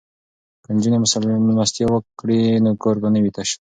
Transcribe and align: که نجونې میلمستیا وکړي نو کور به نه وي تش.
که 0.63 0.69
نجونې 0.75 0.97
میلمستیا 1.47 1.87
وکړي 1.91 2.41
نو 2.63 2.71
کور 2.81 2.95
به 3.01 3.07
نه 3.13 3.19
وي 3.23 3.31
تش. 3.35 3.49